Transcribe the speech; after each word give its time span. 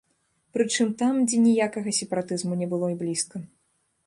Прычым 0.57 0.87
там, 1.01 1.19
дзе 1.27 1.37
ніякага 1.49 1.93
сепаратызму 1.99 2.59
не 2.63 2.67
было 2.73 2.91
і 2.97 2.99
блізка. 3.05 3.37